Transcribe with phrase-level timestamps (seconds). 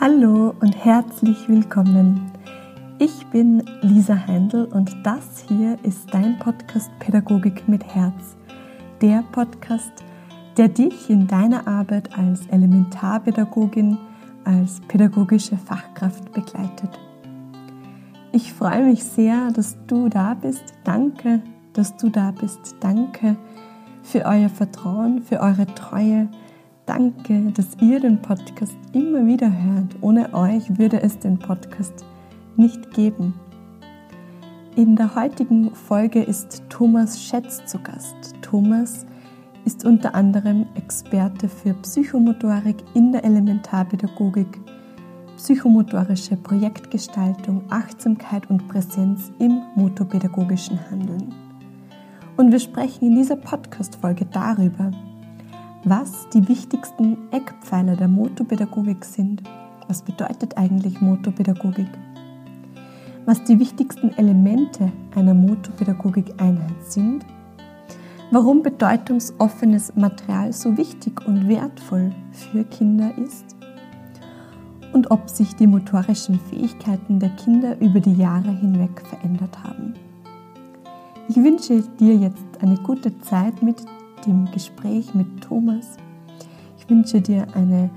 [0.00, 2.30] Hallo und herzlich willkommen.
[3.00, 8.36] Ich bin Lisa Heindl und das hier ist dein Podcast Pädagogik mit Herz.
[9.02, 9.90] Der Podcast,
[10.56, 13.98] der dich in deiner Arbeit als Elementarpädagogin,
[14.44, 16.96] als pädagogische Fachkraft begleitet.
[18.30, 20.62] Ich freue mich sehr, dass du da bist.
[20.84, 22.76] Danke, dass du da bist.
[22.78, 23.36] Danke
[24.04, 26.28] für euer Vertrauen, für eure Treue
[26.88, 29.94] Danke, dass ihr den Podcast immer wieder hört.
[30.00, 32.06] Ohne euch würde es den Podcast
[32.56, 33.34] nicht geben.
[34.74, 38.32] In der heutigen Folge ist Thomas Schätz zu Gast.
[38.40, 39.04] Thomas
[39.66, 44.58] ist unter anderem Experte für Psychomotorik in der Elementarpädagogik,
[45.36, 51.34] psychomotorische Projektgestaltung, Achtsamkeit und Präsenz im motopädagogischen Handeln.
[52.38, 54.90] Und wir sprechen in dieser Podcast-Folge darüber,
[55.88, 59.42] was die wichtigsten Eckpfeiler der Motopädagogik sind.
[59.86, 61.88] Was bedeutet eigentlich Motopädagogik?
[63.24, 67.24] Was die wichtigsten Elemente einer Motopädagogik-Einheit sind?
[68.30, 73.56] Warum bedeutungsoffenes Material so wichtig und wertvoll für Kinder ist?
[74.92, 79.94] Und ob sich die motorischen Fähigkeiten der Kinder über die Jahre hinweg verändert haben.
[81.28, 83.76] Ich wünsche dir jetzt eine gute Zeit mit
[84.26, 85.96] dem Gespräch mit Thomas.
[86.78, 87.90] Ich wünsche dir eine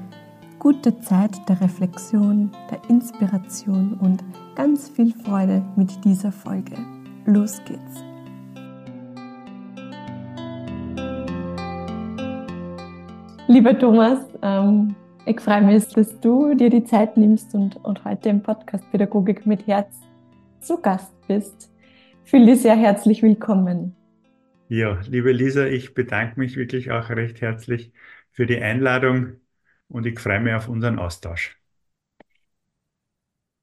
[0.59, 4.23] gute Zeit der Reflexion, der Inspiration und
[4.55, 6.75] ganz viel Freude mit dieser Folge.
[7.25, 8.03] Los geht's!
[13.47, 18.30] Lieber Thomas, ähm, ich freue mich, dass du dir die Zeit nimmst und, und heute
[18.30, 19.99] im Podcast Pädagogik mit Herz
[20.61, 21.69] zu Gast bist.
[22.23, 23.95] Fühle dich sehr herzlich willkommen.
[24.73, 27.91] Ja, liebe Lisa, ich bedanke mich wirklich auch recht herzlich
[28.31, 29.41] für die Einladung
[29.89, 31.59] und ich freue mich auf unseren Austausch.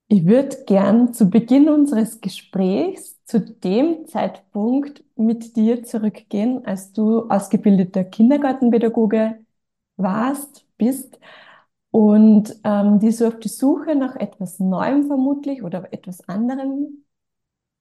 [0.08, 7.26] Ich würde gern zu Beginn unseres Gesprächs zu dem Zeitpunkt mit dir zurückgehen, als du
[7.30, 9.38] ausgebildeter Kindergartenpädagoge
[9.96, 11.18] warst, bist
[11.90, 17.06] und ähm, die so auf die Suche nach etwas Neuem vermutlich oder etwas anderem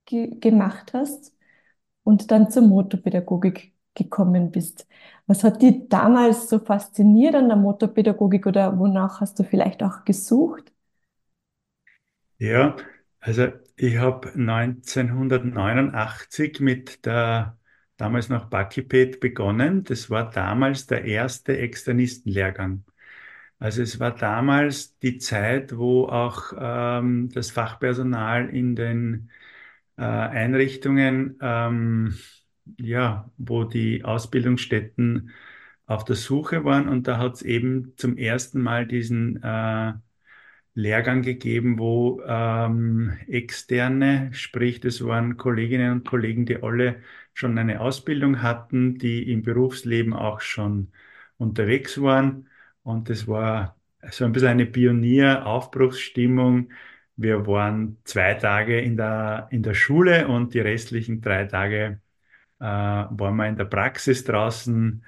[0.06, 1.37] ge gemacht hast
[2.08, 4.88] und dann zur Motorpädagogik gekommen bist.
[5.28, 10.06] Was hat dich damals so fasziniert an der Motorpädagogik oder wonach hast du vielleicht auch
[10.06, 10.72] gesucht?
[12.40, 12.76] Ja,
[13.20, 17.58] also ich habe 1989 mit der
[17.98, 19.84] damals noch Bakiped begonnen.
[19.84, 22.86] Das war damals der erste Externistenlehrgang.
[23.60, 29.32] Also es war damals die Zeit, wo auch ähm, das Fachpersonal in den
[29.98, 32.18] äh, Einrichtungen, ähm,
[32.78, 35.32] ja, wo die Ausbildungsstätten
[35.86, 36.88] auf der Suche waren.
[36.88, 39.94] Und da hat es eben zum ersten Mal diesen äh,
[40.74, 47.02] Lehrgang gegeben, wo ähm, externe, sprich, das waren Kolleginnen und Kollegen, die alle
[47.34, 50.92] schon eine Ausbildung hatten, die im Berufsleben auch schon
[51.38, 52.48] unterwegs waren.
[52.84, 53.78] Und das war
[54.12, 56.70] so ein bisschen eine Pionier-Aufbruchsstimmung
[57.18, 62.02] wir waren zwei Tage in der, in der Schule und die restlichen drei Tage
[62.60, 65.04] äh, waren wir in der Praxis draußen.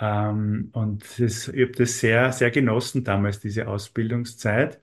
[0.00, 4.80] Ähm, und das, ich habe das sehr, sehr genossen damals, diese Ausbildungszeit.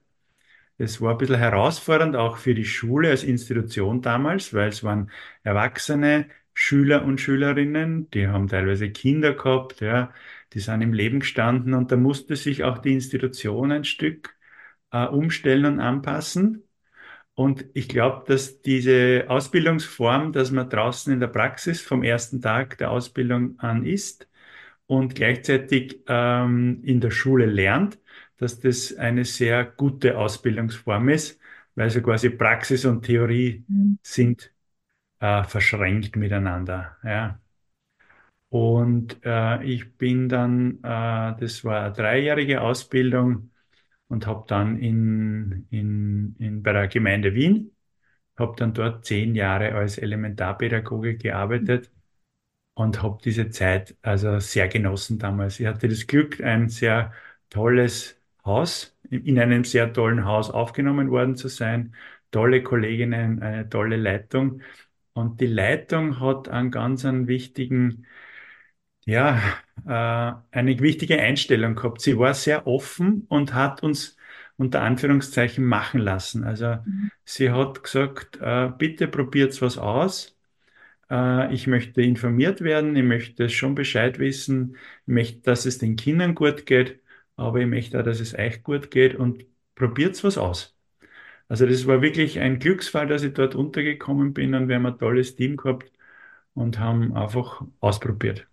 [0.77, 5.11] Es war ein bisschen herausfordernd, auch für die Schule als Institution damals, weil es waren
[5.43, 10.13] Erwachsene, Schüler und Schülerinnen, die haben teilweise Kinder gehabt, ja,
[10.53, 14.35] die sind im Leben gestanden und da musste sich auch die Institution ein Stück
[14.91, 16.63] äh, umstellen und anpassen.
[17.33, 22.77] Und ich glaube, dass diese Ausbildungsform, dass man draußen in der Praxis vom ersten Tag
[22.77, 24.27] der Ausbildung an ist
[24.87, 27.99] und gleichzeitig ähm, in der Schule lernt,
[28.37, 31.39] dass das eine sehr gute Ausbildungsform ist,
[31.75, 33.99] weil so quasi Praxis und Theorie mhm.
[34.03, 34.51] sind
[35.19, 36.97] äh, verschränkt miteinander.
[37.03, 37.39] Ja.
[38.49, 43.51] Und äh, ich bin dann, äh, das war eine dreijährige Ausbildung,
[44.11, 47.71] und habe dann in, in, in, bei der Gemeinde Wien,
[48.37, 51.91] habe dann dort zehn Jahre als Elementarpädagoge gearbeitet
[52.73, 55.59] und habe diese Zeit also sehr genossen damals.
[55.59, 57.13] Ich hatte das Glück, ein sehr
[57.49, 61.95] tolles Haus, in einem sehr tollen Haus aufgenommen worden zu sein,
[62.31, 64.61] tolle Kolleginnen, eine tolle Leitung.
[65.13, 68.05] Und die Leitung hat einen ganz einen wichtigen
[69.05, 69.41] ja,
[69.85, 72.01] äh, eine wichtige Einstellung gehabt.
[72.01, 74.17] Sie war sehr offen und hat uns
[74.57, 76.43] unter Anführungszeichen machen lassen.
[76.43, 77.11] Also mhm.
[77.25, 80.37] sie hat gesagt, äh, bitte probiert was aus.
[81.09, 84.77] Äh, ich möchte informiert werden, ich möchte schon Bescheid wissen,
[85.07, 87.01] ich möchte, dass es den Kindern gut geht,
[87.35, 89.45] aber ich möchte auch, dass es euch gut geht und
[89.75, 90.75] probiert was aus.
[91.49, 94.97] Also das war wirklich ein Glücksfall, dass ich dort untergekommen bin und wir haben ein
[94.99, 95.91] tolles Team gehabt
[96.53, 98.47] und haben einfach ausprobiert.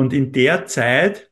[0.00, 1.30] Und in der Zeit,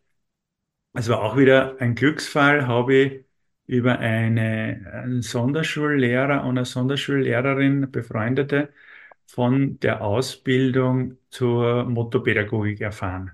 [0.93, 3.25] es war auch wieder ein Glücksfall, habe ich
[3.67, 8.71] über eine, einen Sonderschullehrer und eine Sonderschullehrerin, befreundete,
[9.27, 13.33] von der Ausbildung zur Motopädagogik erfahren.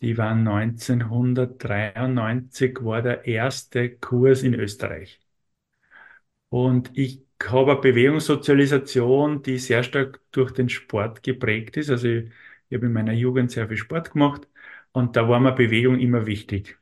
[0.00, 5.20] Die war 1993, war der erste Kurs in Österreich.
[6.48, 11.90] Und ich habe eine Bewegungssozialisation, die sehr stark durch den Sport geprägt ist.
[11.90, 12.30] Also ich,
[12.72, 14.48] ich habe in meiner Jugend sehr viel Sport gemacht
[14.92, 16.78] und da war mir Bewegung immer wichtig.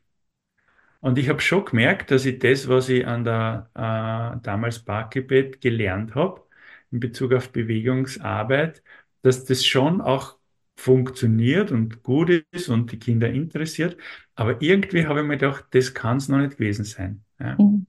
[1.01, 5.61] Und ich habe schon gemerkt, dass ich das, was ich an der äh, damals Parkgebet
[5.61, 6.43] gelernt habe,
[6.93, 8.85] in Bezug auf Bewegungsarbeit,
[9.23, 10.37] dass das schon auch
[10.77, 13.97] funktioniert und gut ist und die Kinder interessiert.
[14.37, 17.25] Aber irgendwie habe ich mir gedacht, das kann es noch nicht gewesen sein.
[17.41, 17.57] Ja.
[17.59, 17.87] Mhm.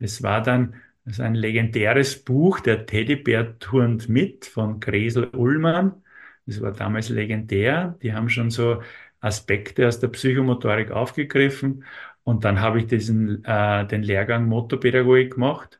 [0.00, 0.74] Es war dann
[1.04, 6.02] also ein legendäres Buch, der Teddybär turnt mit von Gresel Ullmann.
[6.48, 7.98] Das war damals legendär.
[8.02, 8.82] Die haben schon so
[9.20, 11.84] Aspekte aus der Psychomotorik aufgegriffen.
[12.24, 15.78] Und dann habe ich diesen, äh, den Lehrgang Motopädagogik gemacht.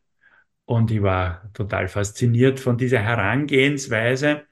[0.66, 4.44] Und ich war total fasziniert von dieser Herangehensweise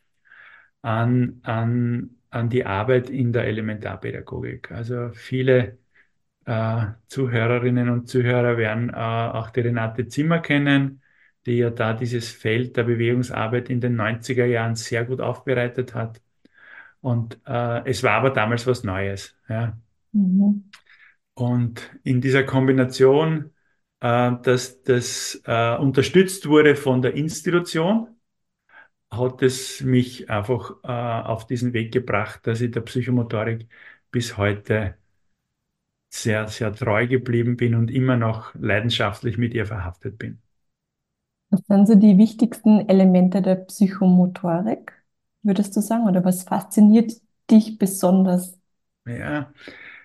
[0.82, 4.70] an, an, an die Arbeit in der Elementarpädagogik.
[4.72, 5.78] Also viele
[6.46, 11.02] äh, Zuhörerinnen und Zuhörer werden äh, auch die Renate Zimmer kennen,
[11.46, 16.20] die ja da dieses Feld der Bewegungsarbeit in den 90er Jahren sehr gut aufbereitet hat.
[17.00, 19.36] Und äh, es war aber damals was Neues.
[19.48, 19.78] Ja.
[20.12, 20.70] Mhm.
[21.34, 23.52] Und in dieser Kombination,
[24.00, 28.08] äh, dass das äh, unterstützt wurde von der Institution,
[29.10, 33.68] hat es mich einfach äh, auf diesen Weg gebracht, dass ich der Psychomotorik
[34.10, 34.96] bis heute
[36.10, 40.40] sehr, sehr treu geblieben bin und immer noch leidenschaftlich mit ihr verhaftet bin.
[41.50, 44.92] Was sind so die wichtigsten Elemente der Psychomotorik,
[45.42, 46.06] würdest du sagen?
[46.06, 47.12] Oder was fasziniert
[47.50, 48.58] dich besonders?
[49.06, 49.52] Ja,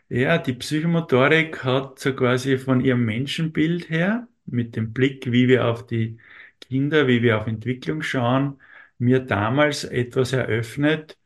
[0.09, 5.65] ja, die Psychomotorik hat so quasi von ihrem Menschenbild her, mit dem Blick, wie wir
[5.67, 6.19] auf die
[6.61, 8.59] Kinder, wie wir auf Entwicklung schauen,
[8.99, 11.17] mir damals etwas eröffnet,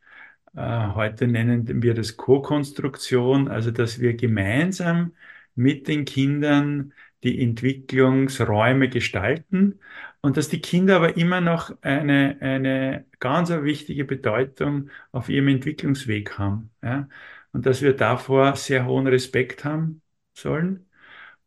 [0.56, 0.60] äh,
[0.94, 5.14] heute nennen wir das Co-Konstruktion, also dass wir gemeinsam
[5.56, 9.80] mit den Kindern die Entwicklungsräume gestalten
[10.20, 16.38] und dass die Kinder aber immer noch eine, eine ganz wichtige Bedeutung auf ihrem Entwicklungsweg
[16.38, 16.70] haben.
[16.82, 17.08] Ja?
[17.52, 20.02] Und dass wir davor sehr hohen Respekt haben
[20.34, 20.86] sollen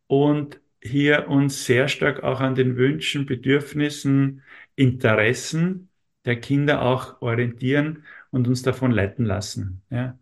[0.07, 4.43] und hier uns sehr stark auch an den Wünschen, Bedürfnissen,
[4.75, 5.89] Interessen
[6.25, 9.81] der Kinder auch orientieren und uns davon leiten lassen.
[9.89, 10.18] Ja.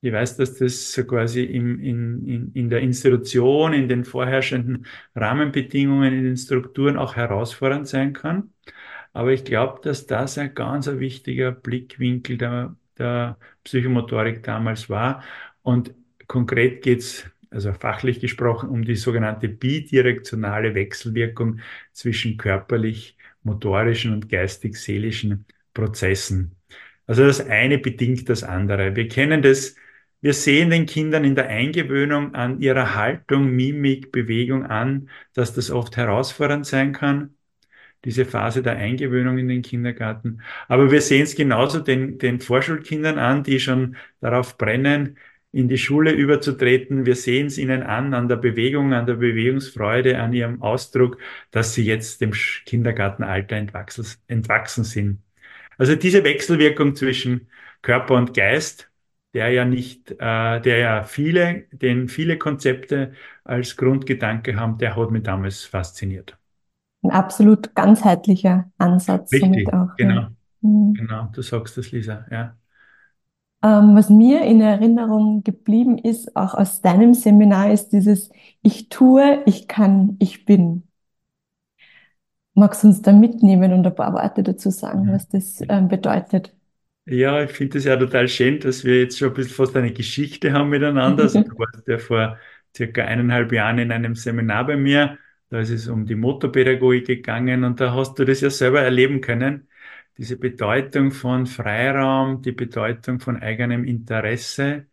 [0.00, 4.86] Ich weiß, dass das so quasi im, in, in, in der Institution, in den vorherrschenden
[5.16, 8.52] Rahmenbedingungen, in den Strukturen auch herausfordernd sein kann.
[9.12, 15.24] Aber ich glaube, dass das ein ganz ein wichtiger Blickwinkel der, der Psychomotorik damals war.
[15.62, 15.92] Und
[16.28, 21.60] konkret geht's also fachlich gesprochen, um die sogenannte bidirektionale Wechselwirkung
[21.92, 26.54] zwischen körperlich, motorischen und geistig-seelischen Prozessen.
[27.06, 28.94] Also das eine bedingt das andere.
[28.94, 29.74] Wir kennen das,
[30.20, 35.70] wir sehen den Kindern in der Eingewöhnung an ihrer Haltung, Mimik, Bewegung an, dass das
[35.70, 37.36] oft herausfordernd sein kann,
[38.04, 40.42] diese Phase der Eingewöhnung in den Kindergarten.
[40.68, 45.18] Aber wir sehen es genauso den, den Vorschulkindern an, die schon darauf brennen,
[45.52, 47.06] in die Schule überzutreten.
[47.06, 51.18] Wir sehen es ihnen an, an der Bewegung, an der Bewegungsfreude, an ihrem Ausdruck,
[51.50, 55.22] dass sie jetzt dem Kindergartenalter entwachsen, entwachsen sind.
[55.78, 57.48] Also diese Wechselwirkung zwischen
[57.82, 58.87] Körper und Geist,
[59.38, 63.12] der ja nicht, äh, der ja viele, den viele Konzepte
[63.44, 66.36] als Grundgedanke haben, der hat mich damals fasziniert.
[67.04, 69.32] Ein absolut ganzheitlicher Ansatz.
[69.32, 70.14] Richtig, auch, genau.
[70.14, 70.32] Ja.
[70.62, 70.94] Mhm.
[70.94, 72.56] Genau, du sagst das, Lisa, ja.
[73.62, 78.30] Ähm, was mir in Erinnerung geblieben ist, auch aus deinem Seminar, ist dieses
[78.62, 80.82] Ich tue, ich kann, ich bin.
[82.54, 86.57] Magst du uns da mitnehmen und ein paar Worte dazu sagen, was das ähm, bedeutet?
[87.10, 89.92] Ja, ich finde es ja total schön, dass wir jetzt schon ein bisschen fast eine
[89.92, 91.22] Geschichte haben miteinander.
[91.24, 92.38] Also du warst ja vor
[92.76, 95.18] circa eineinhalb Jahren in einem Seminar bei mir.
[95.48, 99.22] Da ist es um die Motorpädagogik gegangen und da hast du das ja selber erleben
[99.22, 99.68] können.
[100.18, 104.86] Diese Bedeutung von Freiraum, die Bedeutung von eigenem Interesse.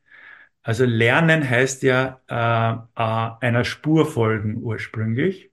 [0.63, 5.51] Also Lernen heißt ja äh, äh, einer Spur folgen ursprünglich.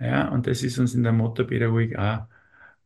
[0.00, 2.26] Ja, und das ist uns in der Motorpädagogik auch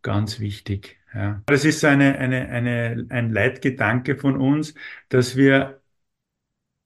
[0.02, 0.97] ganz wichtig.
[1.14, 1.42] Ja.
[1.46, 4.74] Das ist eine, eine, eine, ein Leitgedanke von uns,
[5.08, 5.80] dass wir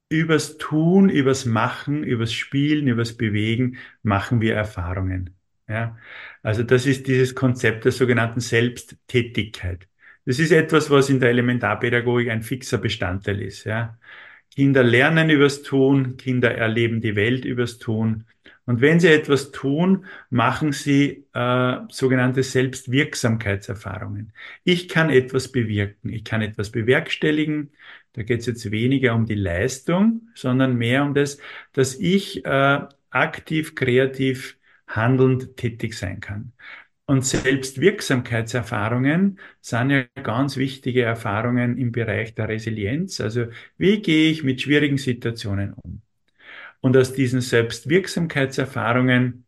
[0.09, 5.35] übers Tun, übers Machen, übers Spielen, übers Bewegen machen wir Erfahrungen.
[5.67, 5.97] Ja?
[6.43, 9.87] Also das ist dieses Konzept der sogenannten Selbsttätigkeit.
[10.25, 13.65] Das ist etwas, was in der Elementarpädagogik ein fixer Bestandteil ist.
[13.65, 13.97] Ja?
[14.53, 18.25] Kinder lernen übers Tun, Kinder erleben die Welt übers Tun.
[18.65, 24.33] Und wenn sie etwas tun, machen sie äh, sogenannte Selbstwirksamkeitserfahrungen.
[24.63, 27.71] Ich kann etwas bewirken, ich kann etwas bewerkstelligen.
[28.13, 31.39] Da geht es jetzt weniger um die Leistung, sondern mehr um das,
[31.73, 36.53] dass ich äh, aktiv, kreativ, handelnd tätig sein kann.
[37.05, 43.19] Und Selbstwirksamkeitserfahrungen sind ja ganz wichtige Erfahrungen im Bereich der Resilienz.
[43.19, 46.01] Also wie gehe ich mit schwierigen Situationen um?
[46.83, 49.45] Und aus diesen Selbstwirksamkeitserfahrungen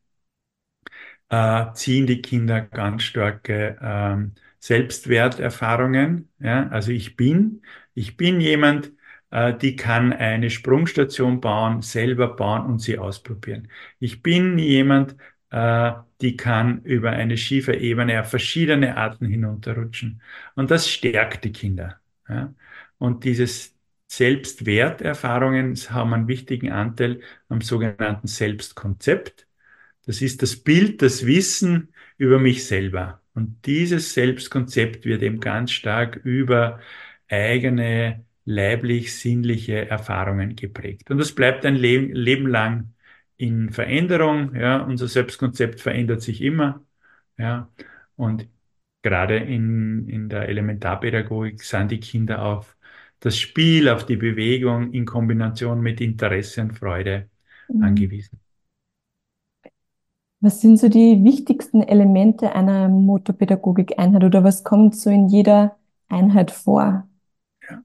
[1.30, 6.30] äh, ziehen die Kinder ganz starke ähm, Selbstwerterfahrungen.
[6.40, 6.70] Ja?
[6.70, 7.62] Also ich bin,
[7.94, 8.94] ich bin jemand,
[9.32, 13.68] äh, die kann eine Sprungstation bauen, selber bauen und sie ausprobieren.
[14.00, 15.18] Ich bin jemand,
[15.50, 20.22] äh, die kann über eine schiefe Ebene auf verschiedene Arten hinunterrutschen.
[20.56, 22.00] Und das stärkt die Kinder.
[22.30, 22.54] Ja?
[22.98, 23.75] Und dieses
[24.18, 29.48] Selbstwerterfahrungen haben einen wichtigen Anteil am sogenannten Selbstkonzept.
[30.06, 33.22] Das ist das Bild, das Wissen über mich selber.
[33.34, 36.80] Und dieses Selbstkonzept wird eben ganz stark über
[37.28, 41.12] eigene leiblich-sinnliche Erfahrungen geprägt.
[41.12, 42.94] Und das bleibt ein Leben, Leben lang
[43.38, 44.56] in Veränderung.
[44.56, 46.86] Ja, unser Selbstkonzept verändert sich immer.
[47.38, 47.70] Ja,
[48.16, 48.48] und
[49.02, 52.78] gerade in, in der Elementarpädagogik sind die Kinder auf
[53.20, 57.30] das Spiel, auf die Bewegung in Kombination mit Interesse und Freude
[57.68, 57.84] mhm.
[57.84, 58.40] angewiesen.
[60.42, 65.76] Was sind so die wichtigsten Elemente einer Motorpädagogik-Einheit oder was kommt so in jeder
[66.08, 67.08] Einheit vor?
[67.68, 67.82] Ja.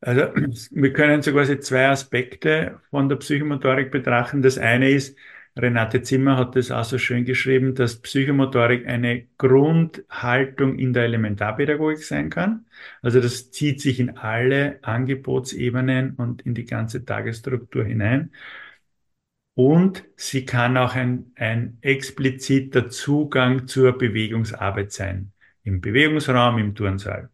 [0.00, 0.22] Also
[0.72, 4.42] wir können so quasi zwei Aspekte von der Psychomotorik betrachten.
[4.42, 5.16] Das eine ist,
[5.58, 12.04] Renate Zimmer hat das auch so schön geschrieben, dass Psychomotorik eine Grundhaltung in der Elementarpädagogik
[12.04, 12.66] sein kann.
[13.02, 18.30] Also das zieht sich in alle Angebotsebenen und in die ganze Tagesstruktur hinein.
[19.54, 25.32] Und sie kann auch ein, ein expliziter Zugang zur Bewegungsarbeit sein.
[25.64, 27.30] Im Bewegungsraum, im Turnsaal.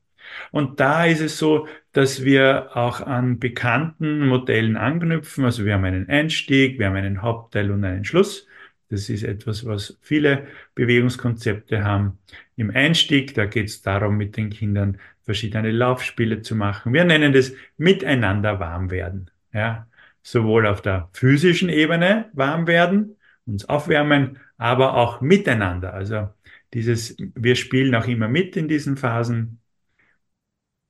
[0.51, 5.45] Und da ist es so, dass wir auch an bekannten Modellen anknüpfen.
[5.45, 8.47] Also wir haben einen Einstieg, wir haben einen Hauptteil und einen Schluss.
[8.91, 12.19] Das ist etwas, was viele Bewegungskonzepte haben.
[12.57, 16.93] Im Einstieg, da geht es darum, mit den Kindern verschiedene Laufspiele zu machen.
[16.93, 19.31] Wir nennen das miteinander warm werden.
[19.53, 19.87] Ja,
[20.23, 25.95] sowohl auf der physischen Ebene warm werden, uns aufwärmen, aber auch miteinander.
[25.95, 26.29] Also
[26.73, 29.61] dieses, wir spielen auch immer mit in diesen Phasen.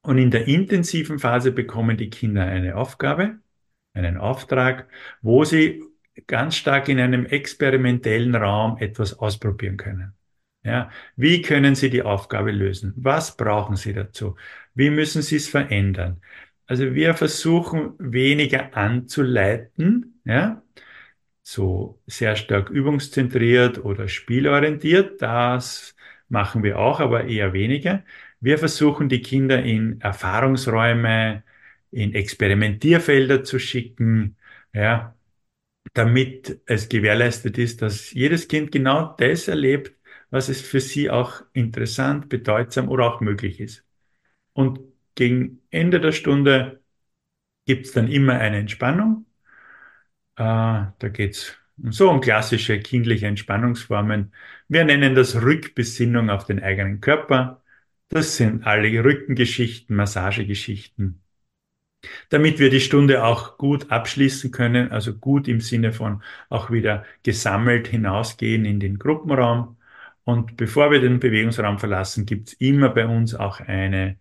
[0.04, 3.38] Und in der intensiven Phase bekommen die Kinder eine Aufgabe,
[3.94, 4.86] einen Auftrag,
[5.22, 5.82] wo sie
[6.26, 10.12] ganz stark in einem experimentellen Raum etwas ausprobieren können.
[10.62, 12.92] Ja, wie können Sie die Aufgabe lösen?
[12.96, 14.36] Was brauchen Sie dazu?
[14.74, 16.22] Wie müssen Sie es verändern?
[16.66, 20.62] Also wir versuchen weniger anzuleiten, ja,
[21.42, 25.20] so sehr stark übungszentriert oder spielorientiert.
[25.22, 25.96] Das
[26.28, 28.02] machen wir auch, aber eher weniger.
[28.44, 31.44] Wir versuchen die Kinder in Erfahrungsräume,
[31.90, 34.36] in Experimentierfelder zu schicken,
[34.74, 35.16] ja,
[35.94, 39.96] damit es gewährleistet ist, dass jedes Kind genau das erlebt,
[40.30, 43.82] was es für sie auch interessant, bedeutsam oder auch möglich ist.
[44.52, 44.80] Und
[45.14, 46.82] gegen Ende der Stunde
[47.66, 49.26] gibt es dann immer eine Entspannung.
[50.36, 50.42] Äh,
[50.98, 51.56] da geht's
[51.90, 54.34] so um klassische kindliche Entspannungsformen.
[54.68, 57.63] Wir nennen das Rückbesinnung auf den eigenen Körper.
[58.08, 61.22] Das sind alle Rückengeschichten, Massagegeschichten.
[62.28, 67.04] Damit wir die Stunde auch gut abschließen können, also gut im Sinne von auch wieder
[67.22, 69.78] gesammelt hinausgehen in den Gruppenraum.
[70.24, 74.18] Und bevor wir den Bewegungsraum verlassen, gibt es immer bei uns auch eine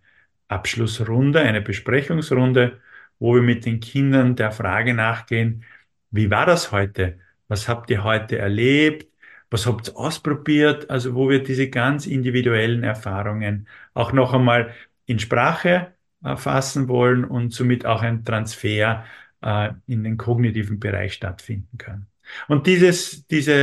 [0.48, 2.82] Abschlussrunde, eine Besprechungsrunde,
[3.20, 5.63] wo wir mit den Kindern der Frage nachgehen,
[6.12, 7.20] wie war das heute?
[7.48, 9.12] Was habt ihr heute erlebt?
[9.53, 10.89] Was habt ihr ausprobiert?
[10.89, 14.74] Also wo wir diese ganz individuellen Erfahrungen auch noch einmal
[15.05, 15.93] in Sprache
[16.24, 19.05] fassen wollen und somit auch ein Transfer
[19.41, 22.07] äh, in den kognitiven Bereich stattfinden kann.
[22.48, 23.53] Und dieses, diese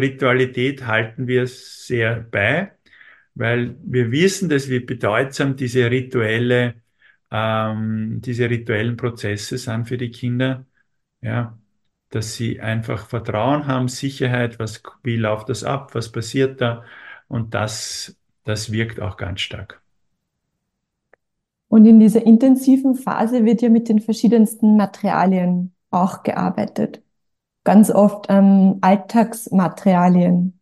[0.00, 2.72] Ritualität halten wir sehr bei,
[3.34, 6.76] weil wir wissen, dass wie bedeutsam diese rituelle,
[7.30, 10.64] ähm, diese rituellen Prozesse sind für die Kinder.
[11.20, 11.58] Ja,
[12.14, 16.84] dass sie einfach Vertrauen haben, Sicherheit, was, wie läuft das ab, was passiert da
[17.28, 19.82] und das, das wirkt auch ganz stark.
[21.68, 27.02] Und in dieser intensiven Phase wird ja mit den verschiedensten Materialien auch gearbeitet.
[27.64, 30.60] Ganz oft ähm, Alltagsmaterialien.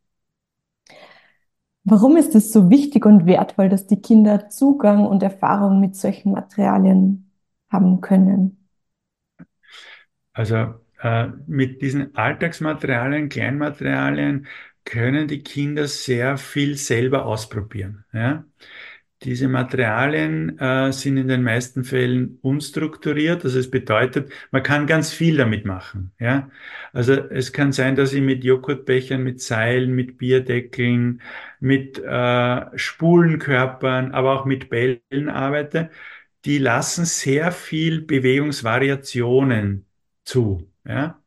[1.85, 6.33] Warum ist es so wichtig und wertvoll, dass die Kinder Zugang und Erfahrung mit solchen
[6.33, 7.31] Materialien
[7.69, 8.69] haben können?
[10.33, 14.47] Also äh, mit diesen Alltagsmaterialien, Kleinmaterialien
[14.85, 18.05] können die Kinder sehr viel selber ausprobieren.
[18.13, 18.45] Ja?
[19.23, 23.45] Diese Materialien äh, sind in den meisten Fällen unstrukturiert.
[23.45, 26.13] Also es bedeutet, man kann ganz viel damit machen.
[26.19, 26.51] Ja?
[26.93, 31.23] Also es kann sein, dass ich mit Joghurtbechern, mit Seilen, mit Bierdeckeln,
[31.61, 35.91] mit äh, Spulenkörpern, aber auch mit Bällen arbeite.
[36.45, 39.87] Die lassen sehr viel Bewegungsvariationen
[40.25, 40.72] zu.
[40.85, 41.21] Ja?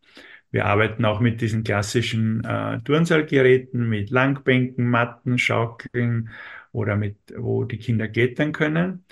[0.52, 6.30] Wir arbeiten auch mit diesen klassischen äh, Turnsaalgeräten, mit Langbänken, Matten, Schaukeln
[6.72, 9.06] oder mit, wo die Kinder klettern können.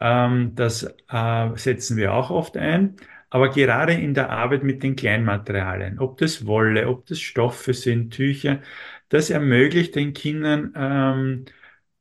[0.00, 2.96] Ähm, das äh, setzen wir auch oft ein.
[3.30, 8.12] Aber gerade in der Arbeit mit den Kleinmaterialien, ob das Wolle, ob das Stoffe sind,
[8.14, 8.60] Tücher,
[9.10, 11.44] das ermöglicht den Kindern ähm,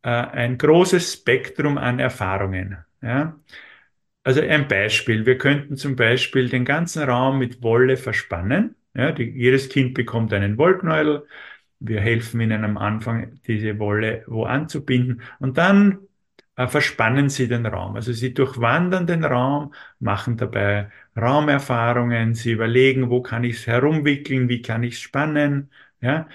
[0.03, 2.77] äh, ein großes Spektrum an Erfahrungen.
[3.01, 3.39] Ja?
[4.27, 5.25] Also ein Beispiel.
[5.25, 8.75] Wir könnten zum Beispiel den ganzen Raum mit Wolle verspannen.
[8.93, 11.25] Ja, die, jedes Kind bekommt einen Wollknäuel.
[11.79, 15.21] Wir helfen ihnen am Anfang, diese Wolle wo anzubinden.
[15.39, 15.99] Und dann
[16.57, 17.95] äh, verspannen sie den Raum.
[17.95, 22.33] Also sie durchwandern den Raum, machen dabei Raumerfahrungen.
[22.35, 25.71] Sie überlegen, wo kann ich es herumwickeln, wie kann ich es spannen.
[26.01, 26.27] Ja,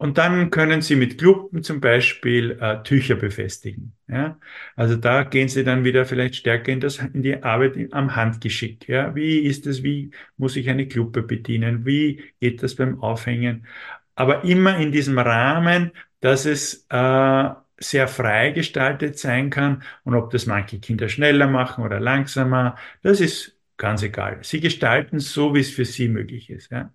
[0.00, 3.92] und dann können Sie mit Kluppen zum Beispiel äh, Tücher befestigen.
[4.08, 4.40] Ja?
[4.74, 8.88] Also da gehen Sie dann wieder vielleicht stärker in, das, in die Arbeit am Handgeschick.
[8.88, 9.14] Ja?
[9.14, 11.84] Wie ist es, wie muss ich eine Kluppe bedienen?
[11.84, 13.66] Wie geht das beim Aufhängen?
[14.14, 19.82] Aber immer in diesem Rahmen, dass es äh, sehr frei gestaltet sein kann.
[20.04, 24.38] Und ob das manche Kinder schneller machen oder langsamer, das ist ganz egal.
[24.44, 26.72] Sie gestalten so, wie es für Sie möglich ist.
[26.72, 26.90] Ja?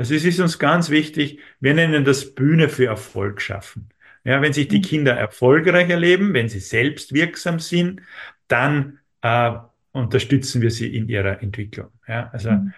[0.00, 3.90] Also es ist uns ganz wichtig, wir nennen das Bühne für Erfolg schaffen.
[4.24, 4.84] Ja, wenn sich die mhm.
[4.84, 8.00] Kinder erfolgreich erleben, wenn sie selbst wirksam sind,
[8.48, 9.52] dann äh,
[9.92, 11.88] unterstützen wir sie in ihrer Entwicklung.
[12.08, 12.72] Ja, also mhm.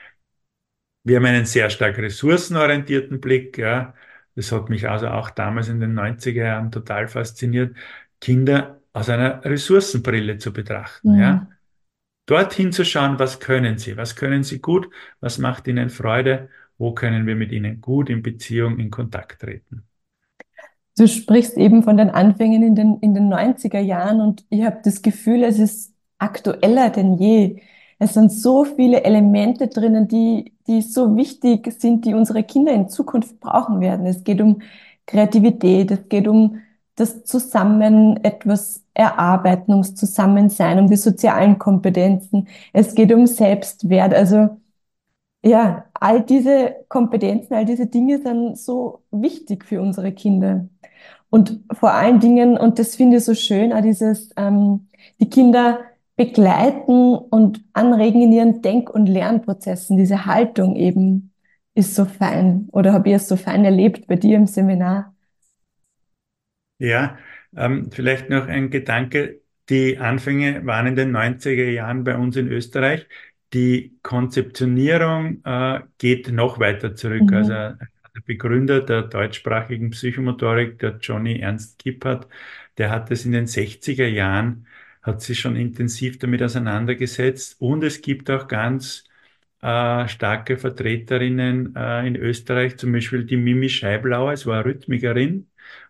[1.05, 3.57] wir haben einen sehr stark ressourcenorientierten Blick.
[3.57, 3.95] Ja,
[4.35, 7.77] das hat mich also auch damals in den 90er Jahren total fasziniert,
[8.21, 11.13] Kinder aus einer Ressourcenbrille zu betrachten.
[11.13, 11.21] Mhm.
[11.21, 11.47] Ja,
[12.27, 16.49] dorthin zu schauen, was können sie, was können sie gut, was macht ihnen Freude
[16.83, 19.85] wo können wir mit ihnen gut in Beziehung, in Kontakt treten.
[20.99, 24.81] Du sprichst eben von den Anfängen in den, in den 90er Jahren und ich habe
[24.83, 27.63] das Gefühl, es ist aktueller denn je.
[28.01, 32.89] Es sind so viele Elemente drinnen, die, die so wichtig sind, die unsere Kinder in
[32.89, 34.05] Zukunft brauchen werden.
[34.07, 34.61] Es geht um
[35.07, 36.63] Kreativität, es geht um
[36.97, 42.49] das Zusammen etwas erarbeiten, ums Zusammensein, um die sozialen Kompetenzen.
[42.73, 44.13] Es geht um Selbstwert.
[44.13, 44.59] Also
[45.45, 50.69] ja, all diese Kompetenzen, all diese Dinge sind so wichtig für unsere Kinder.
[51.31, 54.89] Und vor allen Dingen, und das finde ich so schön, auch dieses, ähm,
[55.21, 55.81] die Kinder
[56.17, 59.97] begleiten und anregen in ihren Denk- und Lernprozessen.
[59.97, 61.33] Diese Haltung eben
[61.75, 62.69] ist so fein.
[62.73, 65.15] Oder habe ich es so fein erlebt bei dir im Seminar?
[66.79, 67.17] Ja,
[67.57, 69.41] ähm, vielleicht noch ein Gedanke.
[69.69, 73.07] Die Anfänge waren in den 90er Jahren bei uns in Österreich.
[73.53, 77.31] Die Konzeptionierung äh, geht noch weiter zurück.
[77.31, 77.35] Mhm.
[77.35, 82.29] Also der Begründer der deutschsprachigen Psychomotorik, der Johnny Ernst Kippert,
[82.79, 84.67] der hat es in den 60er Jahren,
[85.03, 87.61] hat sich schon intensiv damit auseinandergesetzt.
[87.61, 89.05] Und es gibt auch ganz
[89.63, 95.35] äh, starke Vertreterinnen äh, in Österreich, zum Beispiel die Mimi Scheiblauer, es war Rhythmikerin,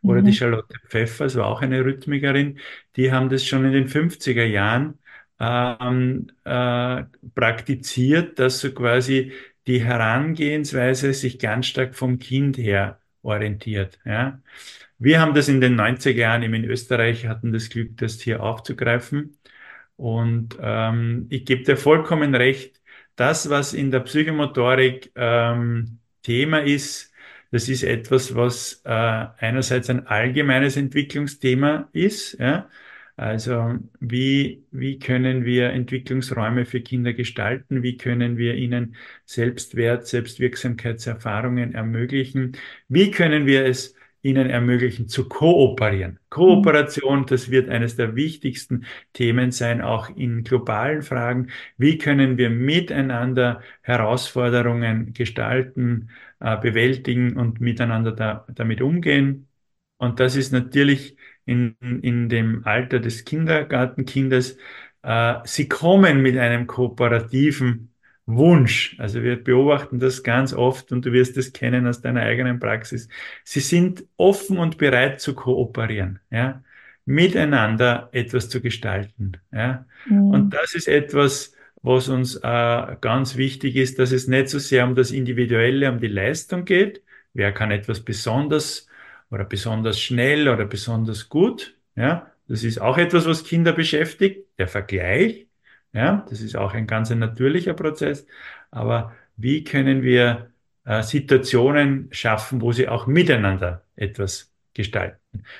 [0.03, 0.11] mhm.
[0.11, 2.59] oder die Charlotte Pfeffer, es war auch eine Rhythmikerin,
[2.97, 4.99] die haben das schon in den 50er Jahren
[5.43, 9.33] ähm, äh, praktiziert, dass so quasi
[9.67, 13.99] die Herangehensweise sich ganz stark vom Kind her orientiert.
[14.05, 14.41] Ja.
[14.99, 18.43] Wir haben das in den 90er Jahren eben in Österreich, hatten das Glück, das hier
[18.43, 19.37] aufzugreifen.
[19.97, 22.81] Und ähm, ich gebe dir vollkommen recht,
[23.17, 27.13] das, was in der Psychomotorik ähm, Thema ist,
[27.51, 32.69] das ist etwas, was äh, einerseits ein allgemeines Entwicklungsthema ist, ja,
[33.17, 37.83] also wie, wie können wir Entwicklungsräume für Kinder gestalten?
[37.83, 38.97] Wie können wir ihnen
[39.27, 42.57] Selbstwert, Selbstwirksamkeitserfahrungen ermöglichen?
[42.89, 46.19] Wie können wir es ihnen ermöglichen zu kooperieren?
[46.31, 51.49] Kooperation, das wird eines der wichtigsten Themen sein, auch in globalen Fragen.
[51.77, 59.49] Wie können wir miteinander Herausforderungen gestalten, äh, bewältigen und miteinander da, damit umgehen?
[59.99, 64.59] Und das ist natürlich in, in dem Alter des Kindergartenkindes,
[65.03, 67.93] äh, sie kommen mit einem kooperativen
[68.27, 68.97] Wunsch.
[68.99, 73.09] Also wir beobachten das ganz oft und du wirst es kennen aus deiner eigenen Praxis.
[73.45, 76.63] Sie sind offen und bereit zu kooperieren, ja,
[77.05, 79.87] miteinander etwas zu gestalten, ja.
[80.07, 80.31] Mhm.
[80.31, 84.87] Und das ist etwas, was uns äh, ganz wichtig ist, dass es nicht so sehr
[84.87, 87.03] um das Individuelle, um die Leistung geht.
[87.35, 88.87] Wer kann etwas besonders
[89.33, 92.29] oder besonders schnell oder besonders gut, ja.
[92.49, 95.47] Das ist auch etwas, was Kinder beschäftigt, der Vergleich.
[95.95, 98.27] Ja, das ist auch ein ganz natürlicher Prozess.
[98.71, 100.51] Aber wie können wir
[100.85, 105.19] äh, Situationen schaffen, wo sie auch miteinander etwas gestalten?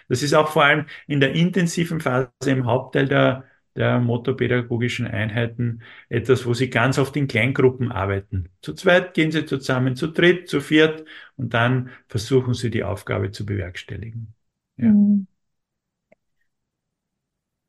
[0.09, 3.45] Das ist auch vor allem in der intensiven Phase im Hauptteil der,
[3.77, 8.51] der motopädagogischen Einheiten etwas, wo sie ganz oft in Kleingruppen arbeiten.
[8.61, 11.05] Zu zweit gehen sie zusammen, zu dritt, zu viert
[11.37, 14.35] und dann versuchen sie die Aufgabe zu bewerkstelligen.
[14.77, 14.89] Ja.
[14.89, 15.27] Mhm.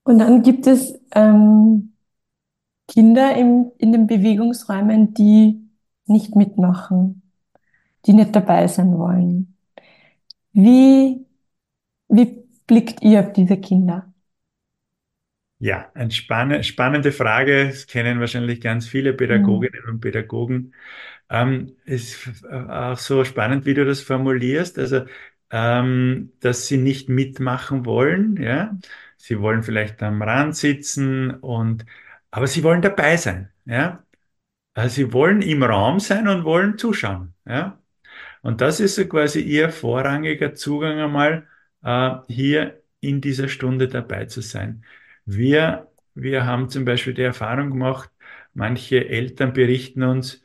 [0.06, 1.94] Und dann gibt es ähm
[2.88, 5.62] Kinder im, in den Bewegungsräumen, die
[6.06, 7.22] nicht mitmachen,
[8.06, 9.56] die nicht dabei sein wollen.
[10.52, 11.26] Wie,
[12.10, 14.13] wie blickt ihr auf diese Kinder?
[15.64, 17.68] Ja, eine spann spannende Frage.
[17.68, 19.92] Das kennen wahrscheinlich ganz viele Pädagoginnen mhm.
[19.94, 20.74] und Pädagogen.
[21.30, 24.78] Ähm, ist auch so spannend, wie du das formulierst.
[24.78, 25.06] Also,
[25.52, 28.36] ähm, dass sie nicht mitmachen wollen.
[28.42, 28.78] Ja,
[29.16, 31.86] sie wollen vielleicht am Rand sitzen und
[32.30, 33.50] aber sie wollen dabei sein.
[33.64, 34.06] Ja?
[34.74, 37.36] Also sie wollen im Raum sein und wollen zuschauen.
[37.46, 37.82] Ja?
[38.42, 41.48] Und das ist so quasi ihr vorrangiger Zugang einmal,
[41.84, 44.84] äh, hier in dieser Stunde dabei zu sein.
[45.26, 48.10] Wir, wir haben zum Beispiel die Erfahrung gemacht,
[48.54, 50.44] manche Eltern berichten uns,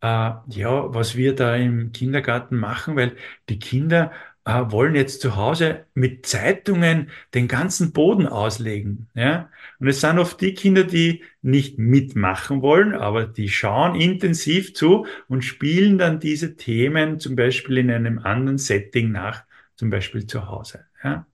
[0.00, 3.16] äh, ja, was wir da im Kindergarten machen, weil
[3.48, 4.12] die Kinder
[4.44, 9.08] äh, wollen jetzt zu Hause mit Zeitungen den ganzen Boden auslegen.
[9.14, 9.50] Ja?
[9.78, 15.06] Und es sind oft die Kinder, die nicht mitmachen wollen, aber die schauen intensiv zu
[15.28, 19.44] und spielen dann diese Themen zum Beispiel in einem anderen Setting nach,
[19.76, 20.86] zum Beispiel zu Hause.
[21.04, 21.26] Ja?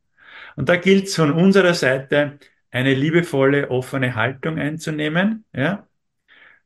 [0.57, 2.39] Und da gilt es von unserer Seite,
[2.71, 5.45] eine liebevolle, offene Haltung einzunehmen.
[5.55, 5.87] Ja?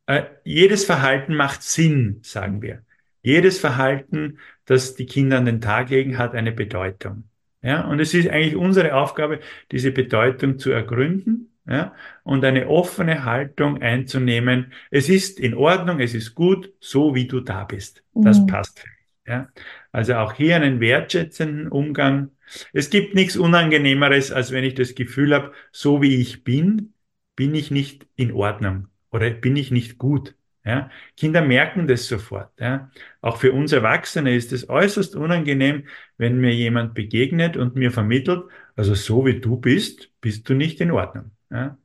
[0.06, 2.82] Äh, jedes Verhalten macht Sinn, sagen wir.
[3.22, 7.24] Jedes Verhalten, das die Kinder an den Tag legen, hat eine Bedeutung.
[7.62, 9.38] Ja, und es ist eigentlich unsere Aufgabe,
[9.70, 14.72] diese Bedeutung zu ergründen, ja, und eine offene Haltung einzunehmen.
[14.90, 18.02] Es ist in Ordnung, es ist gut, so wie du da bist.
[18.14, 18.46] Das mhm.
[18.48, 18.98] passt für mich.
[19.28, 19.48] Ja.
[19.92, 22.30] Also auch hier einen wertschätzenden Umgang.
[22.72, 26.94] Es gibt nichts Unangenehmeres, als wenn ich das Gefühl habe, so wie ich bin,
[27.36, 30.34] bin ich nicht in Ordnung oder bin ich nicht gut.
[30.64, 30.90] Ja?
[31.16, 32.50] Kinder merken das sofort.
[32.60, 32.90] Ja?
[33.20, 35.86] Auch für uns Erwachsene ist es äußerst unangenehm,
[36.18, 38.44] wenn mir jemand begegnet und mir vermittelt,
[38.76, 41.32] also so wie du bist, bist du nicht in Ordnung.
[41.50, 41.78] Ja?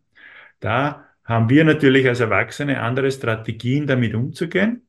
[0.59, 4.87] Da haben wir natürlich als Erwachsene andere Strategien, damit umzugehen.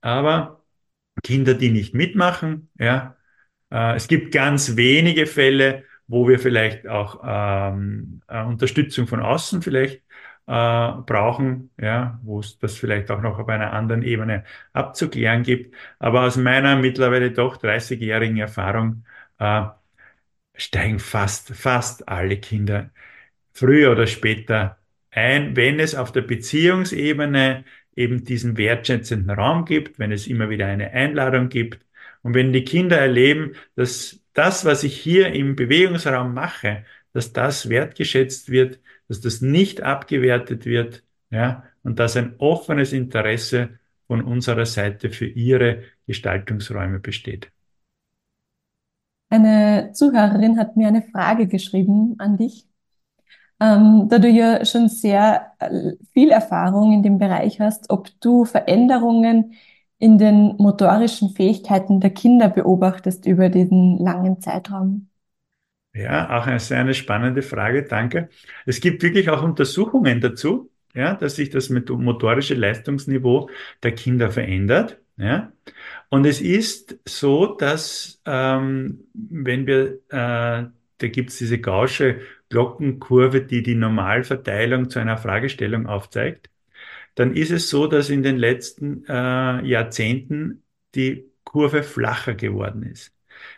[0.00, 0.64] Aber
[1.22, 3.16] Kinder, die nicht mitmachen, ja,
[3.70, 9.62] äh, es gibt ganz wenige Fälle, wo wir vielleicht auch ähm, äh, Unterstützung von außen
[9.62, 10.02] vielleicht
[10.46, 15.74] äh, brauchen, ja, wo es das vielleicht auch noch auf einer anderen Ebene abzuklären gibt.
[16.00, 19.04] Aber aus meiner mittlerweile doch 30-jährigen Erfahrung
[19.38, 19.62] äh,
[20.54, 22.90] steigen fast, fast alle Kinder
[23.52, 24.78] früher oder später
[25.10, 27.64] ein, wenn es auf der Beziehungsebene
[27.96, 31.84] eben diesen wertschätzenden Raum gibt, wenn es immer wieder eine Einladung gibt
[32.22, 37.68] und wenn die Kinder erleben, dass das, was ich hier im Bewegungsraum mache, dass das
[37.68, 38.78] wertgeschätzt wird,
[39.08, 45.26] dass das nicht abgewertet wird, ja, und dass ein offenes Interesse von unserer Seite für
[45.26, 47.50] ihre Gestaltungsräume besteht.
[49.30, 52.66] Eine Zuhörerin hat mir eine Frage geschrieben an dich.
[53.60, 58.44] Ähm, da du ja schon sehr äh, viel Erfahrung in dem Bereich hast, ob du
[58.44, 59.54] Veränderungen
[60.00, 65.08] in den motorischen Fähigkeiten der Kinder beobachtest über diesen langen Zeitraum.
[65.92, 68.28] Ja, auch eine sehr eine spannende Frage, danke.
[68.64, 73.50] Es gibt wirklich auch Untersuchungen dazu, ja, dass sich das motorische Leistungsniveau
[73.82, 75.00] der Kinder verändert.
[75.16, 75.52] Ja.
[76.08, 83.42] Und es ist so, dass ähm, wenn wir, äh, da gibt es diese gausche Glockenkurve,
[83.42, 86.49] die die Normalverteilung zu einer Fragestellung aufzeigt,
[87.20, 89.12] dann ist es so, dass in den letzten äh,
[89.66, 93.14] Jahrzehnten die Kurve flacher geworden ist.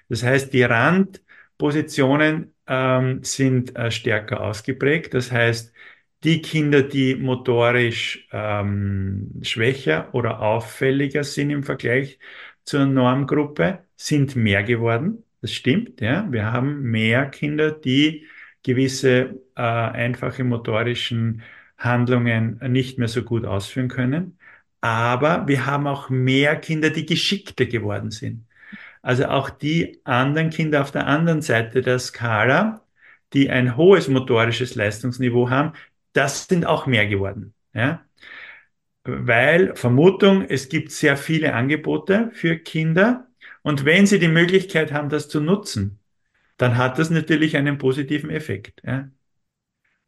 [0.08, 1.22] Das heißt, die Rand
[1.58, 5.14] Positionen ähm, sind äh, stärker ausgeprägt.
[5.14, 5.72] Das heißt,
[6.24, 12.18] die Kinder, die motorisch ähm, schwächer oder auffälliger sind im Vergleich
[12.64, 15.22] zur Normgruppe, sind mehr geworden.
[15.40, 16.26] Das stimmt, ja.
[16.32, 18.26] Wir haben mehr Kinder, die
[18.64, 21.42] gewisse äh, einfache motorischen
[21.84, 24.38] Handlungen nicht mehr so gut ausführen können.
[24.80, 28.46] Aber wir haben auch mehr Kinder, die geschickter geworden sind.
[29.02, 32.84] Also auch die anderen Kinder auf der anderen Seite der Skala,
[33.32, 35.72] die ein hohes motorisches Leistungsniveau haben,
[36.12, 37.54] das sind auch mehr geworden.
[37.74, 38.04] Ja?
[39.04, 43.28] Weil Vermutung, es gibt sehr viele Angebote für Kinder
[43.62, 45.98] und wenn sie die Möglichkeit haben, das zu nutzen,
[46.56, 48.82] dann hat das natürlich einen positiven Effekt.
[48.84, 49.08] Ja?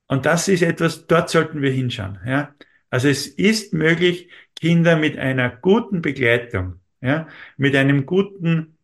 [0.06, 2.18] Und das ist etwas, dort sollten wir hinschauen.
[2.26, 2.54] Ja?
[2.90, 8.78] Also es ist möglich, Kinder mit einer guten Begleitung, ja, mit einem guten,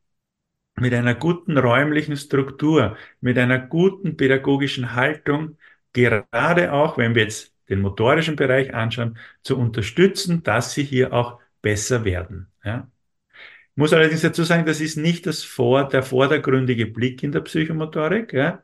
[0.76, 5.59] mit einer guten räumlichen Struktur, mit einer guten pädagogischen Haltung,
[5.92, 11.40] gerade auch, wenn wir jetzt den motorischen Bereich anschauen, zu unterstützen, dass sie hier auch
[11.62, 12.48] besser werden.
[12.64, 12.90] Ja.
[13.33, 17.40] Ich muss allerdings dazu sagen, das ist nicht das vor, der vordergründige Blick in der
[17.40, 18.33] Psychomotorik.
[18.33, 18.62] Ja.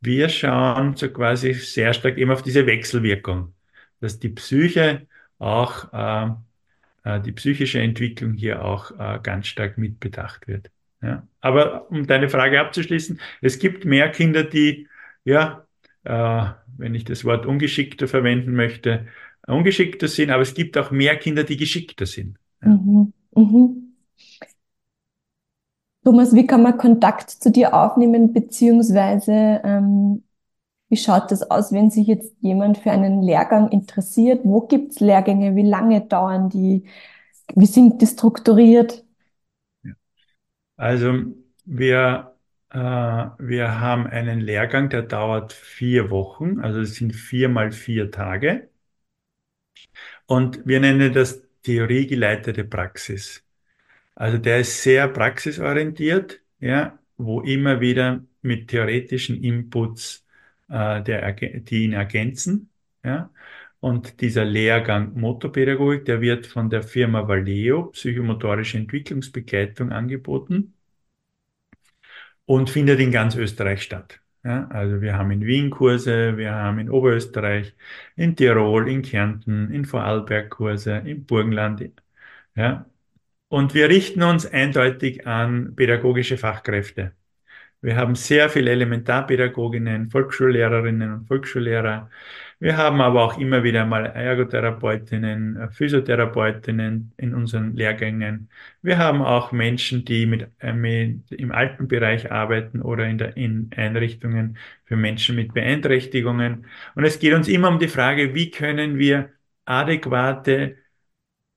[0.00, 3.54] Wir schauen so quasi sehr stark eben auf diese Wechselwirkung,
[4.00, 5.06] dass die Psyche
[5.38, 6.30] auch, äh,
[7.04, 10.70] äh, die psychische Entwicklung hier auch äh, ganz stark mitbedacht wird.
[11.02, 11.26] Ja.
[11.40, 14.88] Aber um deine Frage abzuschließen, es gibt mehr Kinder, die,
[15.24, 15.66] ja,
[16.04, 16.44] äh,
[16.76, 19.06] wenn ich das Wort ungeschickter verwenden möchte,
[19.46, 22.38] ungeschickter sind, aber es gibt auch mehr Kinder, die geschickter sind.
[22.62, 22.68] Ja.
[22.68, 23.12] Mhm.
[23.34, 23.87] Mhm.
[26.04, 30.24] Thomas, wie kann man Kontakt zu dir aufnehmen, beziehungsweise ähm,
[30.90, 34.42] wie schaut das aus, wenn sich jetzt jemand für einen Lehrgang interessiert?
[34.44, 35.56] Wo gibt's Lehrgänge?
[35.56, 36.84] Wie lange dauern die?
[37.56, 39.04] Wie sind die strukturiert?
[40.76, 41.24] Also
[41.64, 42.34] wir,
[42.70, 48.10] äh, wir haben einen Lehrgang, der dauert vier Wochen, also es sind vier mal vier
[48.10, 48.70] Tage.
[50.26, 53.44] Und wir nennen das theoriegeleitete Praxis.
[54.18, 60.26] Also der ist sehr praxisorientiert, ja, wo immer wieder mit theoretischen Inputs
[60.68, 62.70] äh, der, die ihn ergänzen.
[63.04, 63.30] Ja?
[63.80, 70.74] Und dieser Lehrgang Motorpädagogik, der wird von der Firma Valeo, psychomotorische Entwicklungsbegleitung, angeboten
[72.46, 74.20] und findet in ganz Österreich statt.
[74.44, 77.74] Ja, also wir haben in Wien Kurse, wir haben in Oberösterreich,
[78.16, 81.90] in Tirol, in Kärnten, in Vorarlberg Kurse, im Burgenland.
[82.56, 82.86] Ja,
[83.48, 87.12] und wir richten uns eindeutig an pädagogische Fachkräfte.
[87.80, 92.10] Wir haben sehr viele Elementarpädagoginnen, Volksschullehrerinnen und Volksschullehrer.
[92.58, 98.50] Wir haben aber auch immer wieder mal Ergotherapeutinnen, Physiotherapeutinnen in unseren Lehrgängen.
[98.82, 103.70] Wir haben auch Menschen, die mit, äh, mit im Altenbereich arbeiten oder in, der, in
[103.76, 106.66] Einrichtungen für Menschen mit Beeinträchtigungen.
[106.96, 109.30] Und es geht uns immer um die Frage, wie können wir
[109.66, 110.76] adäquate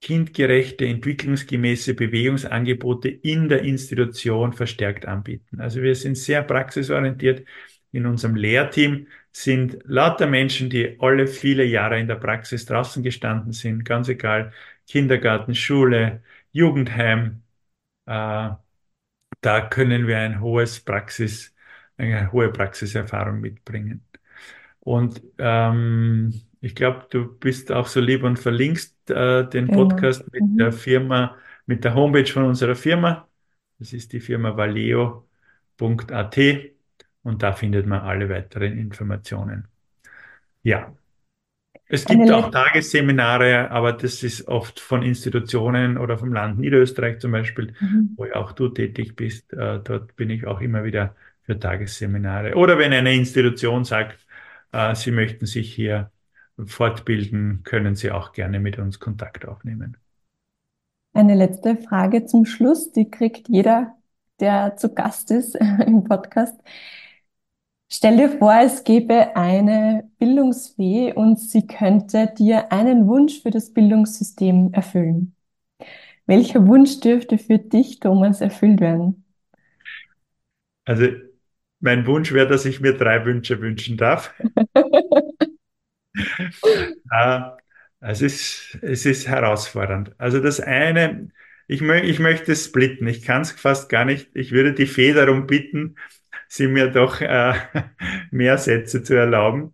[0.02, 5.62] kindgerechte, entwicklungsgemäße Bewegungsangebote in der Institution verstärkt anbieten.
[5.62, 7.48] Also wir sind sehr praxisorientiert.
[7.92, 13.54] In unserem Lehrteam sind lauter Menschen, die alle viele Jahre in der Praxis draußen gestanden
[13.54, 14.54] sind, ganz egal,
[14.88, 17.44] Kindergarten, Schule, Jugendheim.
[18.06, 18.52] Äh,
[19.42, 21.54] da können wir ein hohes Praxis,
[21.98, 24.06] eine hohe Praxiserfahrung mitbringen.
[24.80, 29.88] Und ähm, ich glaube, du bist auch so lieb und verlinkst äh, den genau.
[29.88, 30.58] Podcast mit mhm.
[30.58, 33.28] der Firma, mit der Homepage von unserer Firma.
[33.80, 36.38] Das ist die Firma valeo.at
[37.24, 39.68] und da findet man alle weiteren Informationen.
[40.62, 40.96] Ja.
[41.88, 47.20] Es gibt Eine auch Tagesseminare, aber das ist oft von Institutionen oder vom Land Niederösterreich
[47.20, 48.12] zum Beispiel, mhm.
[48.16, 49.52] wo ja auch du tätig bist.
[49.52, 52.56] Äh, dort bin ich auch immer wieder für Tagesseminare.
[52.56, 54.26] Oder wenn eine Institution sagt,
[54.72, 56.12] äh, sie möchten sich hier
[56.66, 59.98] fortbilden, können Sie auch gerne mit uns Kontakt aufnehmen.
[61.14, 63.98] Eine letzte Frage zum Schluss, die kriegt jeder,
[64.40, 66.60] der zu Gast ist im Podcast.
[67.94, 73.74] Stell dir vor, es gäbe eine Bildungsfee und sie könnte dir einen Wunsch für das
[73.74, 75.36] Bildungssystem erfüllen.
[76.26, 79.26] Welcher Wunsch dürfte für dich, Thomas, erfüllt werden?
[80.86, 81.08] Also,
[81.82, 84.34] mein Wunsch wäre, dass ich mir drei Wünsche wünschen darf.
[87.12, 87.58] ja,
[88.00, 90.14] es ist, es ist herausfordernd.
[90.18, 91.30] Also das eine,
[91.68, 93.08] ich, mö ich möchte splitten.
[93.08, 94.30] Ich kann es fast gar nicht.
[94.34, 95.96] Ich würde die Fee darum bitten,
[96.48, 97.54] sie mir doch äh,
[98.32, 99.74] mehr Sätze zu erlauben.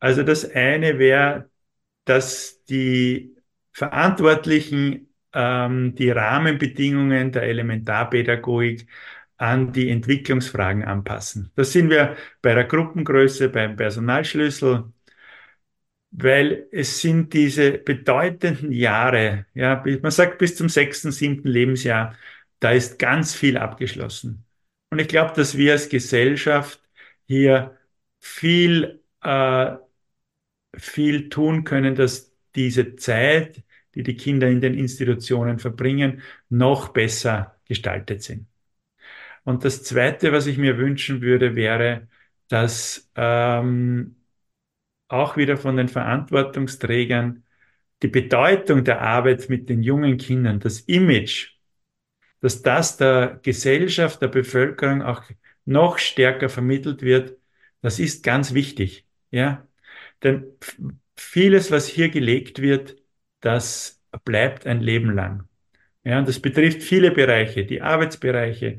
[0.00, 1.50] Also das eine wäre,
[2.04, 3.36] dass die
[3.72, 8.86] Verantwortlichen ähm, die Rahmenbedingungen der Elementarpädagogik
[9.36, 11.50] an die Entwicklungsfragen anpassen.
[11.56, 14.92] Das sind wir bei der Gruppengröße, beim Personalschlüssel,
[16.10, 22.16] weil es sind diese bedeutenden Jahre, ja, man sagt bis zum sechsten, siebten Lebensjahr,
[22.58, 24.44] da ist ganz viel abgeschlossen.
[24.90, 26.80] Und ich glaube, dass wir als Gesellschaft
[27.26, 27.78] hier
[28.20, 29.76] viel, äh,
[30.76, 33.62] viel tun können, dass diese Zeit,
[33.94, 38.46] die die Kinder in den Institutionen verbringen, noch besser gestaltet sind.
[39.44, 42.08] Und das Zweite, was ich mir wünschen würde, wäre,
[42.48, 44.16] dass ähm,
[45.10, 47.44] auch wieder von den Verantwortungsträgern
[48.02, 51.52] die Bedeutung der Arbeit mit den jungen Kindern, das Image,
[52.40, 55.22] dass das der Gesellschaft, der Bevölkerung auch
[55.64, 57.36] noch stärker vermittelt wird,
[57.82, 59.06] das ist ganz wichtig.
[59.30, 59.66] Ja,
[60.22, 60.44] denn
[61.16, 62.96] vieles, was hier gelegt wird,
[63.40, 65.44] das bleibt ein Leben lang.
[66.04, 68.78] Ja, und das betrifft viele Bereiche, die Arbeitsbereiche,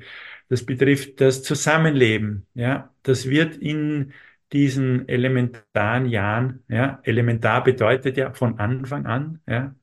[0.50, 2.48] das betrifft das Zusammenleben.
[2.56, 4.14] Ja, das wird in
[4.54, 9.76] diesen elementaren Jahren, ja, elementar bedeutet ja von Anfang an, ja,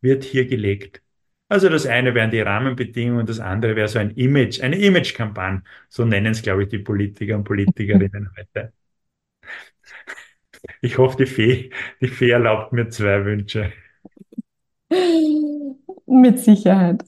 [0.00, 1.02] wird hier gelegt.
[1.48, 5.62] Also das eine wären die Rahmenbedingungen, das andere wäre so ein Image, eine Image-Kampagne.
[5.88, 8.72] So nennen es, glaube ich, die Politiker und Politikerinnen heute.
[10.80, 13.72] Ich hoffe, die Fee, die Fee erlaubt mir zwei Wünsche.
[16.06, 17.04] Mit Sicherheit.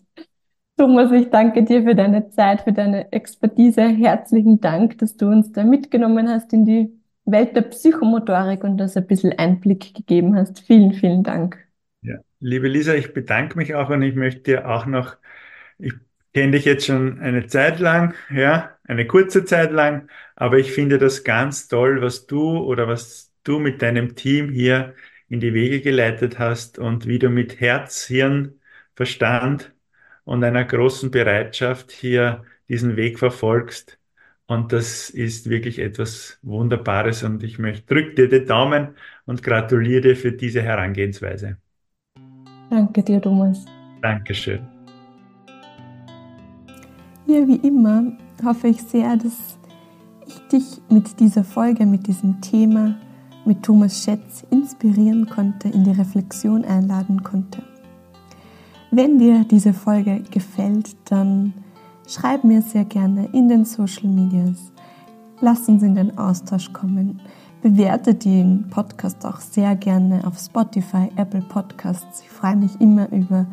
[0.77, 3.83] Thomas, ich danke dir für deine Zeit, für deine Expertise.
[3.83, 8.97] Herzlichen Dank, dass du uns da mitgenommen hast in die Welt der Psychomotorik und das
[8.97, 10.61] ein bisschen Einblick gegeben hast.
[10.61, 11.59] Vielen, vielen Dank.
[12.03, 15.17] Ja, liebe Lisa, ich bedanke mich auch und ich möchte dir auch noch,
[15.79, 15.95] ich
[16.35, 20.99] kenne dich jetzt schon eine Zeit lang, ja, eine kurze Zeit lang, aber ich finde
[20.99, 24.95] das ganz toll, was du oder was du mit deinem Team hier
[25.29, 28.61] in die Wege geleitet hast und wie du mit Herz, Hirn,
[28.95, 29.75] Verstand
[30.25, 33.99] und einer großen Bereitschaft hier diesen Weg verfolgst.
[34.47, 38.89] Und das ist wirklich etwas Wunderbares und ich möchte drück dir die Daumen
[39.25, 41.57] und gratuliere dir für diese Herangehensweise.
[42.69, 43.65] Danke dir, Thomas.
[44.03, 44.61] Dankeschön.
[47.27, 48.13] Ja, wie immer
[48.45, 49.59] hoffe ich sehr, dass
[50.27, 52.97] ich dich mit dieser Folge, mit diesem Thema,
[53.47, 57.63] mit Thomas Schätz inspirieren konnte, in die Reflexion einladen konnte.
[58.91, 61.55] Wenn dir diese Folge gefällt, dann
[62.07, 64.73] schreib mir sehr gerne in den Social Medias.
[65.41, 67.21] Lass uns in den Austausch kommen.
[67.63, 72.21] Bewerte den Podcast auch sehr gerne auf Spotify, Apple Podcasts.
[72.21, 73.47] Ich freue mich immer über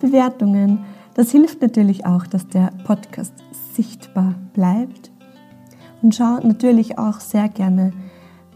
[0.00, 0.80] Bewertungen.
[1.14, 3.34] Das hilft natürlich auch, dass der Podcast
[3.74, 5.10] sichtbar bleibt.
[6.02, 7.92] Und schau natürlich auch sehr gerne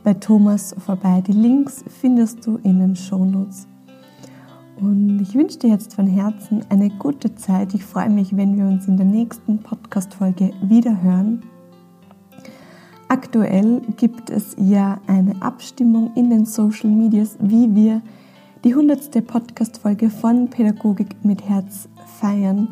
[0.02, 1.22] bei Thomas vorbei.
[1.26, 3.66] Die Links findest du in den Shownotes.
[4.80, 7.74] Und ich wünsche dir jetzt von Herzen eine gute Zeit.
[7.74, 11.42] Ich freue mich, wenn wir uns in der nächsten Podcast-Folge wieder hören.
[13.08, 18.02] Aktuell gibt es ja eine Abstimmung in den Social Medias, wie wir
[18.64, 19.24] die 100.
[19.26, 22.68] Podcast-Folge von Pädagogik mit Herz feiern.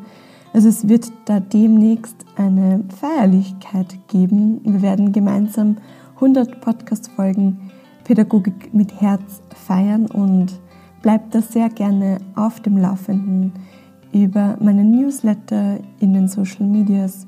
[0.53, 4.61] Also es wird da demnächst eine Feierlichkeit geben.
[4.65, 5.77] Wir werden gemeinsam
[6.17, 7.71] 100 Podcast-Folgen
[8.05, 10.61] Pädagogik mit Herz feiern und
[11.03, 13.53] Bleib da sehr gerne auf dem Laufenden
[14.13, 17.27] über meinen Newsletter in den Social Medias.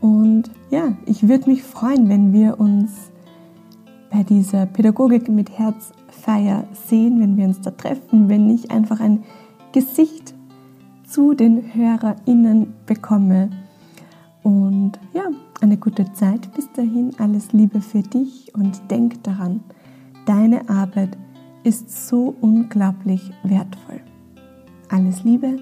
[0.00, 3.10] Und ja, ich würde mich freuen, wenn wir uns
[4.10, 9.22] bei dieser Pädagogik mit Herzfeier sehen, wenn wir uns da treffen, wenn ich einfach ein
[9.72, 10.34] Gesicht
[11.06, 13.50] zu den HörerInnen bekomme.
[14.42, 15.24] Und ja,
[15.60, 17.12] eine gute Zeit bis dahin.
[17.18, 19.60] Alles Liebe für dich und denk daran,
[20.26, 21.16] deine Arbeit
[21.64, 24.00] ist so unglaublich wertvoll.
[24.88, 25.58] Alles Liebe,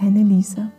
[0.00, 0.70] deine Lisa.